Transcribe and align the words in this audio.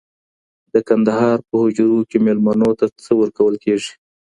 د 0.73 0.75
کندهار 0.87 1.37
په 1.47 1.55
حجرو 1.63 1.99
کي 2.09 2.17
مېلمنو 2.25 2.69
ته 2.79 2.85
څه 3.03 3.11
ورکول 3.21 3.55
کيږي؟ 3.63 3.91